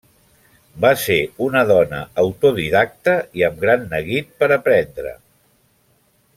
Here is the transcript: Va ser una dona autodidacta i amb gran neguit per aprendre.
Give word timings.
Va 0.85 0.89
ser 1.01 1.17
una 1.47 1.61
dona 1.73 1.99
autodidacta 2.23 3.15
i 3.41 3.47
amb 3.49 3.61
gran 3.67 3.87
neguit 3.95 4.35
per 4.41 4.53
aprendre. 4.59 5.17